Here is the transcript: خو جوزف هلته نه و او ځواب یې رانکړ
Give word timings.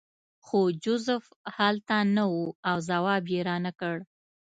خو 0.45 0.59
جوزف 0.83 1.23
هلته 1.57 1.97
نه 2.15 2.23
و 2.35 2.37
او 2.69 2.75
ځواب 2.89 3.23
یې 3.33 3.41
رانکړ 3.49 3.95